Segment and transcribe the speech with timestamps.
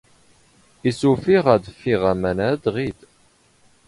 [0.89, 2.99] ⵉⵙ ⵓⴼⵉⵖ ⴰⴷ ⴼⴼⵉⵖ ⴰⵎⴰⵏ ⴰⴷ ⵖⵉⴷ?